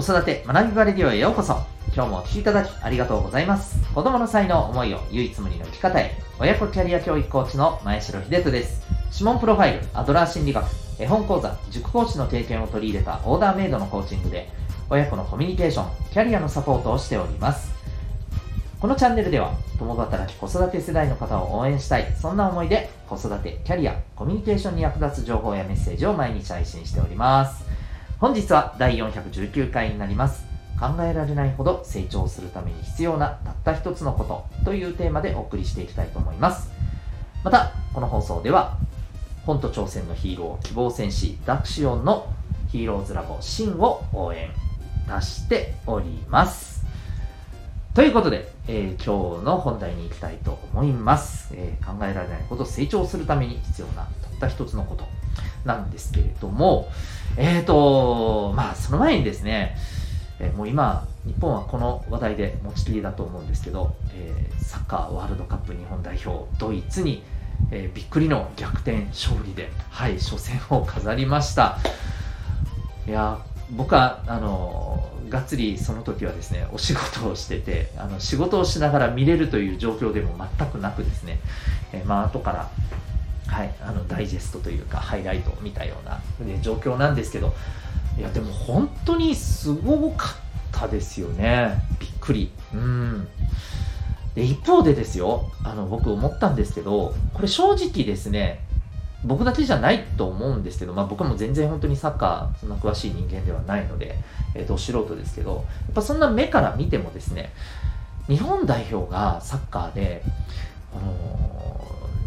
[0.00, 1.58] 子育て学びバレディオへようこそ。
[1.94, 3.76] 今日もお聴きいただきありがとうございます。
[3.94, 6.12] 子供の才能思いを唯一無二の生き方へ。
[6.38, 8.80] 親子キャリア教育コーチの前城秀人です。
[9.12, 10.64] 指紋プロファイルアドラー心理学
[10.98, 14.48] 絵本講座塾講師の経験を取り入れたオーダーメイドのコーチングで
[14.88, 17.70] 親子のコミュニケーションキャリアのサポートをしております。
[18.80, 27.69] このチャンネルでは共働き子育て世代の方を応援したいそんな思いで子育てキャリアコミュニケーションに役立つ情報やメッセージを毎日配信しております。
[28.20, 30.44] 本日は第419回になります。
[30.78, 36.70] 考えられないほど成長するために必要なたった一つのことというテーマでお送りしていきたいと思います。
[37.42, 38.76] またこの放送では
[39.46, 42.30] 本と挑戦のヒーロー希望戦士ダクシオンの
[42.70, 44.50] ヒーローズラボシンを応援
[45.08, 46.84] 出しております。
[47.94, 55.19] ということで、えー、今日の本題に行きたいと思います、えー、考えられないほど成長するために必要なたった一つのこと。
[55.64, 56.88] なんですけれども、
[57.36, 59.76] えっ、ー、と、まあ、その前にですね、
[60.38, 67.22] えもう今、日本はこの話題で持ちきりだと思うんですけど、えサッカーワールドカップ日本代表、ドイツに、
[67.70, 71.78] えびっくりの逆転勝利で、はい、初戦を飾りました。
[73.06, 73.38] いや、
[73.70, 81.38] 僕は、あのがっつりその時はですねお仕事をしててあの仕事をしながら見れるという状況でも全くなくですね、
[81.92, 82.70] えー、まあ後から
[83.50, 87.52] はい、あのダイジェストというかハイライトを見たような、ね、状況なんですけど
[88.16, 90.32] いやでも本当にすごかっ
[90.72, 91.82] たですよね。
[91.98, 92.50] びっくり。
[92.74, 93.28] うん。
[94.34, 98.60] で一方でですよあの僕思ったんですけどこれ正直ですね
[99.24, 104.16] 僕だけじゃないと思うんですけど、まあ、僕も全然本当にサッカーそんな詳しい人間ではないので、
[104.54, 107.52] えー、ど素人ですけどやっぱそんな目から見てもですね
[108.28, 110.22] 日本代表がサッカーで、
[110.94, 111.79] あのー、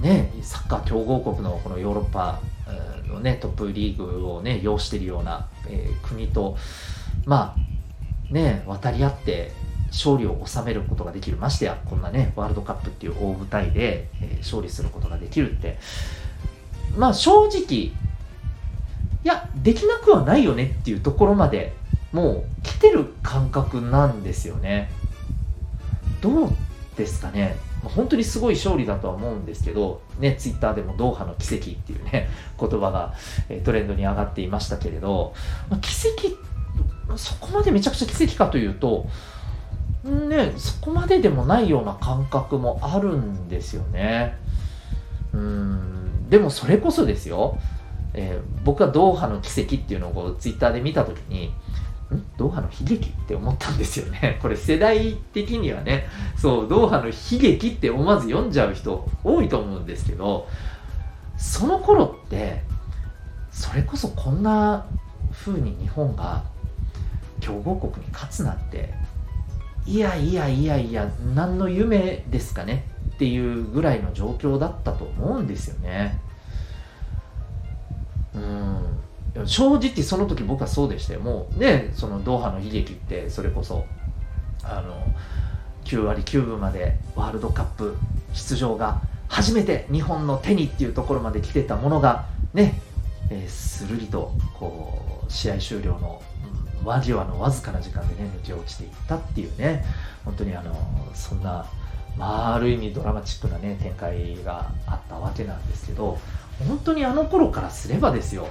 [0.00, 2.40] ね、サッカー強豪国のこのヨーロッパ
[3.08, 6.56] の、ね、トップリーグを、ね、擁しているような、えー、国と、
[7.26, 9.52] まあね、渡り合って
[9.90, 15.78] 勝利を収めることができるましてやこんなねワールドカップっていう大舞台で、えー、勝利することができるって
[16.96, 17.92] まあ正直、い
[19.22, 21.72] や、できなくはないよねっていうところまで
[22.12, 24.90] もう来てる感覚なんですよね。
[26.20, 26.50] どう
[26.96, 27.56] ですかね。
[27.82, 33.14] 本当にすごい勝利だとは思うんですけど、ね、ツイッターでもドーハの奇跡っていうね、言葉が
[33.64, 35.34] トレンドに上がっていましたけれど、
[35.68, 36.36] ま、奇跡、
[37.16, 39.06] そこまでめちゃくちゃ奇跡かというと、
[40.04, 44.36] ね、そこまででもないような感覚もあるんですよね。
[45.32, 47.58] うんでもそれこそですよ、
[48.14, 51.52] えー、僕はドーハの奇跡っていうのをこうツイッターで見た時に
[52.36, 54.38] ドーハの悲劇って思ったんですよね。
[54.42, 56.06] これ世代的にはね、
[56.36, 60.48] そう、ドーハの悲劇って思わず読んじゃう人多いと思うんですけど、
[61.36, 62.62] その頃って、
[63.50, 64.86] それこそこんな
[65.32, 66.44] 風に日本が
[67.40, 68.92] 強豪国に勝つなんて、
[69.86, 72.86] いやいやいやいや、何の夢ですかね？
[73.14, 76.18] っていうぐらいの状況だったと思うんですよね。
[78.34, 78.59] うん
[79.46, 81.20] 正直その時僕はそうでしたよ。
[81.20, 83.86] もうね、そのドーハの悲劇ってそれこそ
[84.62, 85.06] あの
[85.84, 87.96] 9割9分までワールドカップ
[88.32, 92.80] 出場が初めて日本の手にっていうところまで来てたものがね、
[93.30, 96.20] えー、するりとこう試合終了の
[96.84, 99.84] 間際のわずかな時間でね抜け落ちていったっていうね
[100.24, 100.74] 本当にあの
[101.14, 101.66] そんな
[102.16, 106.18] まあ、ある意味ドラマチックなね展開があったわけなんですけど
[106.68, 108.48] 本当にあの頃からすればですよ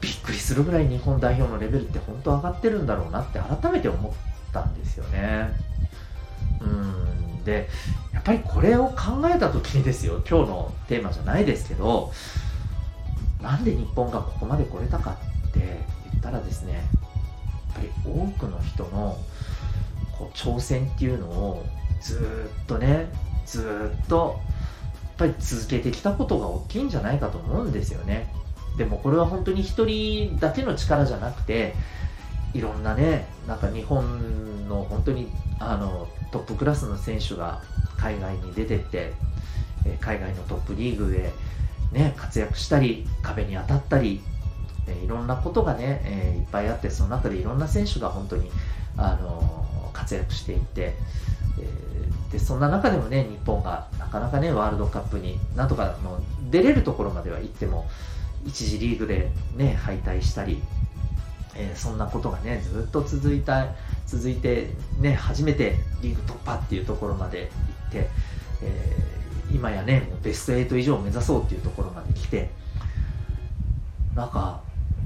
[0.00, 4.12] びっくりするぐらい日本代表のレベルって本当上がってるんだろうなって改めて思っ
[4.52, 5.50] たんですよね。
[6.60, 7.68] うんで
[8.12, 12.12] やっぱりこれを考えた時にですよ今日のテーマじゃないですけど
[13.40, 15.16] なんで日本がここまで来れたか
[15.48, 15.60] って
[16.10, 16.82] 言ったらですねやっ
[17.74, 19.16] ぱり多くの人の
[20.18, 21.64] こう挑戦っていうのを
[22.02, 23.08] ずっとね
[23.46, 24.38] ずっと
[25.02, 28.32] やっぱり続けてきたことが大きいんじゃないかと思うんですよね
[28.80, 31.74] でもこれは本当に一人だけの力じゃなくて
[32.54, 35.28] いろんなねなんか日本の本当に
[35.58, 37.60] あのトップクラスの選手が
[37.98, 39.12] 海外に出てって
[40.00, 41.30] 海外のトップリーグで、
[41.92, 44.22] ね、活躍したり壁に当たったり
[45.04, 48.50] いろんなことがね、えいっぱいあってその中でいろんな選手が本当に
[48.96, 50.94] あの活躍していって
[52.32, 56.18] でそんな中でもね日本がなかなかねワールドカップになんとかの
[56.50, 57.86] 出れるところまでは行っても
[58.44, 60.62] 1次リーグでね敗退したり、
[61.54, 63.68] えー、そんなことがねずっと続いた
[64.06, 64.68] 続いて
[65.00, 67.50] ね初めてリーグ突破っていうところまで
[67.82, 68.08] 行って、
[68.62, 72.50] えー、今やねベスト8以上を目指そうっていうところまで来て
[74.14, 74.62] なんか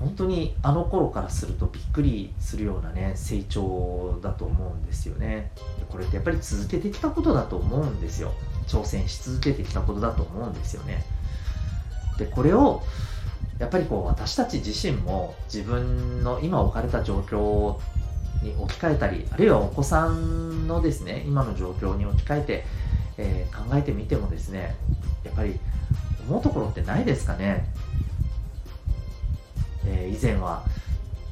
[0.00, 5.50] 本当にあの頃からするとびっくりするようなね成長だと思うんですよね。
[5.88, 8.32] これってやっぱり続けてきたことだと思うんですよ。
[8.66, 11.04] 挑戦し続けてきたことだと思うんですよね。
[12.18, 12.82] でこれを
[13.58, 17.78] やっぱりこう私たち自身も自分の今置かれた状況
[18.42, 22.64] に置き換えたりあるいはお子さんのですね今の状況に置き換えて、
[23.16, 24.76] えー、考えてみてもですね
[25.24, 25.58] やっぱり
[26.28, 27.64] 思うところってないですかね。
[29.86, 30.62] えー、以前は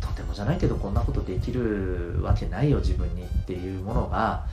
[0.00, 4.46] とてもじゃないけどこんなことできるわけないよ自分にっていうものが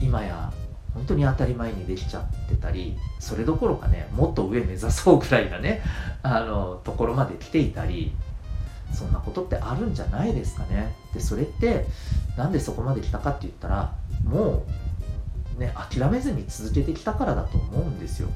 [0.00, 0.52] 今や
[0.96, 5.82] 本当に当たり前にできちゃってたりそれどころかねもっと上目指そうぐらいなね
[6.24, 8.14] あのところまで来ていたり
[8.92, 10.94] そんなことってあるんじゃないですかね。
[11.12, 11.86] でそれって
[12.36, 13.92] なんでそこまで来たかって言ったら
[14.24, 14.64] も
[15.58, 18.28] うね諦めずに続けてきたからだと思うんですよ。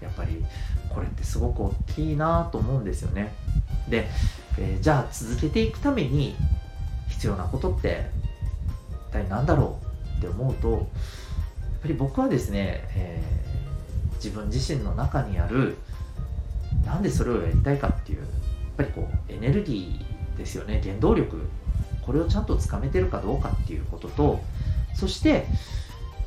[0.00, 0.42] やっぱり
[0.88, 3.34] これってすごく大きいなと思うんですよね。
[3.88, 4.08] で、
[4.56, 6.36] えー、じゃあ続けていくために
[7.08, 8.08] 必要なことって
[9.10, 9.87] 一体何だろう？
[10.18, 10.80] って思うとやっ
[11.82, 15.76] ぱり僕はですね、えー、自分自身の中にある
[16.84, 18.28] なんでそれをやりたいかっていうやっ
[18.76, 21.40] ぱりこうエネルギーですよね原動力
[22.02, 24.40] これをちゃんとつかめてるかどうかっていうことと
[24.94, 25.44] そしてやっ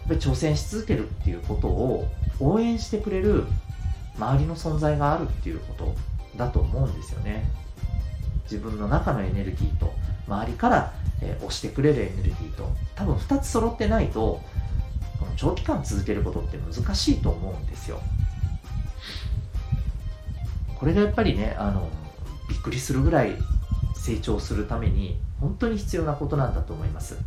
[0.07, 2.07] ぱり挑戦し続けるっていうことを
[2.39, 3.45] 応援してくれる
[4.17, 5.95] 周りの存在があるっていうこと
[6.37, 7.43] だと思うんですよね。
[8.43, 9.93] 自分の中のエネルギーと
[10.27, 12.35] 周りから、え押してくれるエネルギ
[13.01, 14.41] 多分2つ揃ってないと
[15.19, 17.99] この長期間続けることって難しいと思うんですよ。
[20.77, 21.89] これがやっぱりねあの
[22.47, 23.35] びっくりするぐらい
[23.95, 27.17] 成長するために本当に必要なことなんだと思います、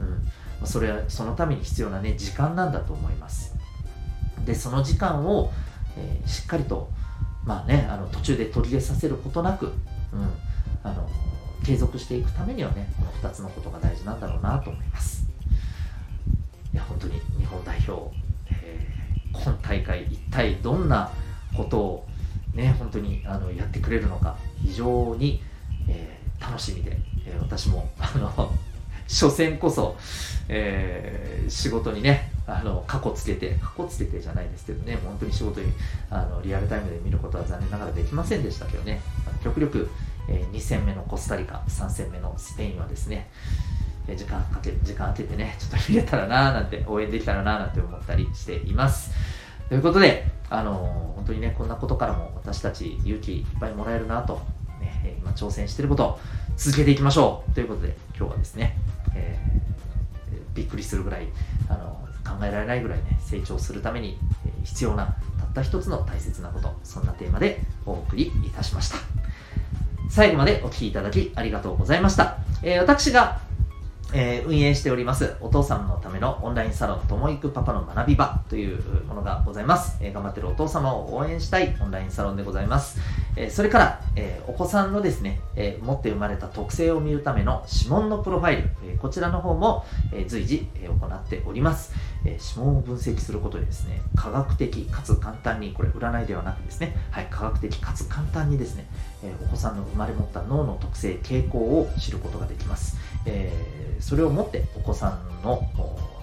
[0.00, 3.54] うん、それはそのために必要なね時間なんだと思います。
[4.44, 5.50] でその時間を、
[5.96, 6.90] えー、しっかりと
[7.44, 9.72] まあね、あの途中で途切れさせることなく、うん、
[10.84, 11.08] あの
[11.64, 15.21] 継続していくためにはね、この2つのことが大事なんだろうなと思います。
[17.02, 18.14] 当に日本代表、
[18.50, 21.10] えー、今大会一体どんな
[21.56, 22.08] ことを
[22.54, 25.42] ね、本当にあのやってくれるのか、非常に、
[25.88, 28.52] えー、楽しみで、えー、私も、あの、
[29.08, 29.96] 初戦こそ、
[30.48, 35.72] えー、仕事にね、あの、過去つけて、過去つけてじゃないですけどね、本当に仕事に、
[36.10, 39.00] あの、リアルタイムで見ることは残念ながらできませんでしたけどね、
[39.42, 39.90] 極力、
[40.28, 43.28] えー、2戦目のコスタリカ、3戦目のスペインはですね、
[44.08, 49.12] え時間かけ、時間空けてね、ちょっと見れたらなーなんて、応援できたらなーなんて思ったりしています。
[49.68, 54.42] ということで、あの本当にね、こんなことからも私たち勇気いっぱいもらえるなと、
[54.80, 56.20] ね、今挑戦してることを
[56.56, 57.52] 続けていきましょう。
[57.52, 58.76] ということで、今日はですね、
[59.14, 61.28] えー、びっくりするぐらい
[61.68, 64.18] あの考えられないぐらいね成長するために
[64.64, 68.96] 必要なたった一つの大切なことそんなテーマでお送りいたしました。
[70.10, 73.40] 最後までお聴きいただきありがとうございました、え、私が
[74.14, 83.00] えー、運営しておりますお父さんのためのオンラインサロンともいくパパの学び場というものがございます、えー、頑張ってるお父様を応援したいオンラインサロンでございます、
[83.36, 91.94] えー、それから、えお子さんのですね、え持って生まれた特性を見るための指紋のプロファイル、えこちらの方も、え随時、え行っております、
[92.24, 98.86] え指紋を分析することでですね科学的かつ簡単にこれ占いではなくですねはい科学的かつ簡単にですね、
[99.22, 105.62] えお子さんの生まれ持った脳の特性傾向を知ることができます、えそれをもってお子さんの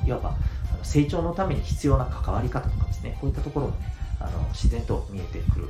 [0.05, 0.36] いわば
[0.83, 5.69] 成長のために必要な関わり方とかですねこういったところもねあの自然と見えてくる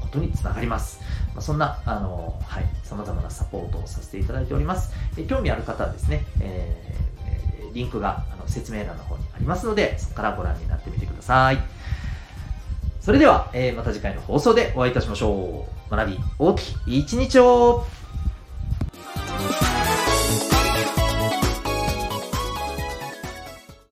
[0.00, 1.00] ことにつながります。
[1.34, 4.92] まあ、そんな、あの、はい、様々なサポートをさせていただいております。
[5.16, 11.58] え興味ある方はですね、えー、リンクがあの説明欄の方にありますので、そこからご覧になってみてください。
[13.00, 15.90] それでは、えー、また次回の放送でお会いいたしましょう。
[15.90, 17.86] 学び大きい一日を